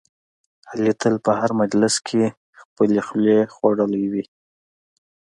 علي 0.71 0.91
تل 1.01 1.15
په 1.25 1.31
هر 1.39 1.49
مجلس 1.61 1.95
کې 2.07 2.23
خپلې 2.61 2.99
خولې 3.07 3.39
خوړلی 3.53 4.05
وي. 4.11 4.23